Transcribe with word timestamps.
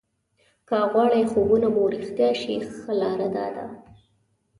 که 0.67 0.77
غواړئ 0.91 1.23
خوبونه 1.33 1.67
مو 1.75 1.83
رښتیا 1.95 2.29
شي 2.41 2.55
ښه 2.77 2.93
لاره 3.01 3.27
داده. 3.35 3.65